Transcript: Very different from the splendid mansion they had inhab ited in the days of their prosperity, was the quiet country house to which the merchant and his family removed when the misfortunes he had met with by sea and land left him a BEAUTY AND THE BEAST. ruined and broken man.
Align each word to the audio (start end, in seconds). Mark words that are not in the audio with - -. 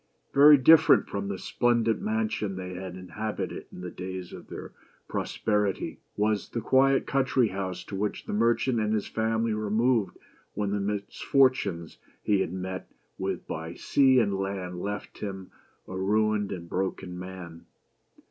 Very 0.33 0.57
different 0.57 1.07
from 1.07 1.27
the 1.27 1.37
splendid 1.37 2.01
mansion 2.01 2.55
they 2.55 2.73
had 2.73 2.95
inhab 2.95 3.37
ited 3.37 3.65
in 3.71 3.81
the 3.81 3.91
days 3.91 4.33
of 4.33 4.47
their 4.47 4.71
prosperity, 5.07 5.99
was 6.17 6.49
the 6.49 6.59
quiet 6.59 7.05
country 7.05 7.49
house 7.49 7.83
to 7.83 7.95
which 7.95 8.25
the 8.25 8.33
merchant 8.33 8.79
and 8.79 8.95
his 8.95 9.05
family 9.05 9.53
removed 9.53 10.17
when 10.55 10.71
the 10.71 10.79
misfortunes 10.79 11.99
he 12.23 12.39
had 12.41 12.51
met 12.51 12.89
with 13.19 13.45
by 13.47 13.75
sea 13.75 14.17
and 14.19 14.39
land 14.39 14.79
left 14.81 15.19
him 15.19 15.29
a 15.31 15.33
BEAUTY 15.33 15.35
AND 15.35 15.49
THE 15.85 15.93
BEAST. 15.99 16.09
ruined 16.09 16.51
and 16.51 16.67
broken 16.67 17.19
man. 17.19 17.65